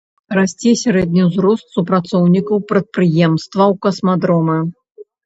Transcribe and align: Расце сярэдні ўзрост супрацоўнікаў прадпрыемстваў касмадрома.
Расце 0.35 0.71
сярэдні 0.83 1.25
ўзрост 1.27 1.65
супрацоўнікаў 1.77 2.63
прадпрыемстваў 2.71 3.77
касмадрома. 3.85 4.57